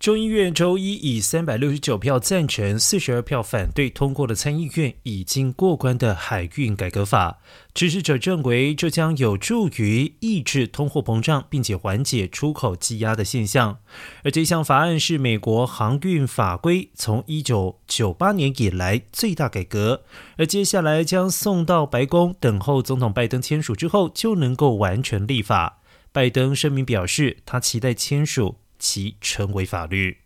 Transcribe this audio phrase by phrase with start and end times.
[0.00, 7.40] 众议院周一以三百六十九票赞成、四十二票反对通过了参议院已经过关的海运改革法。
[7.74, 13.80] 支持者认为，这将有助于抑制通货膨胀，并且缓解出口积压的现象。
[14.24, 20.04] 而这项法案是美国航运法规从一九九八年以来最大改革。
[20.38, 25.80] 而接下来将送到白宫，等候总统拜登签署之后，就能够完成立法。
[26.10, 28.56] 拜登声明表示，他期待签署。
[28.80, 30.19] 其成为法律。